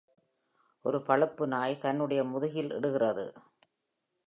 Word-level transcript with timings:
ஒரு 0.85 0.99
பழுப்பு 1.01 1.47
நாய் 1.47 1.77
தன்னுடைய 1.77 2.23
முதுகில் 2.23 2.71
இடுகிறது. 2.71 3.27